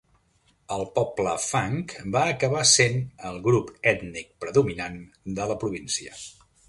El 0.75 0.83
poble 0.95 1.33
Fang 1.43 1.75
va 2.15 2.23
acabar 2.31 2.63
sent 2.69 2.97
el 3.33 3.37
grup 3.49 3.69
ètnic 3.95 4.33
predominant 4.47 4.99
de 5.41 5.51
la 5.53 5.59
província. 5.67 6.19